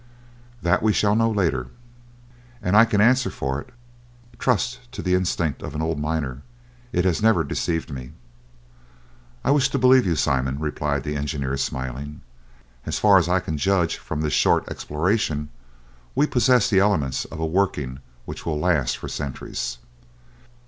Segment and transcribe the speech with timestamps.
[0.63, 1.67] "That we shall know later."
[2.59, 3.71] "And I can answer for it!
[4.39, 6.41] Trust to the instinct of an old miner!
[6.91, 8.13] It has never deceived me!"
[9.45, 12.21] "I wish to believe you, Simon," replied the engineer, smiling.
[12.83, 15.49] "As far as I can judge from this short exploration,
[16.15, 19.77] we possess the elements of a working which will last for centuries!"